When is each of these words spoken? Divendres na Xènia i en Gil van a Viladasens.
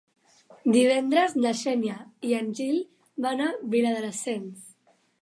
Divendres 0.75 1.35
na 1.43 1.51
Xènia 1.59 1.99
i 2.31 2.35
en 2.39 2.51
Gil 2.63 2.83
van 3.29 3.49
a 3.49 3.55
Viladasens. 3.77 4.69